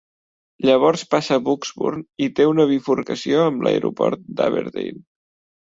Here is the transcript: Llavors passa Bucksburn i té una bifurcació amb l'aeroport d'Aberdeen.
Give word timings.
Llavors 0.69 1.03
passa 1.11 1.37
Bucksburn 1.49 2.01
i 2.27 2.31
té 2.41 2.49
una 2.53 2.67
bifurcació 2.73 3.45
amb 3.53 3.69
l'aeroport 3.69 4.27
d'Aberdeen. 4.41 5.01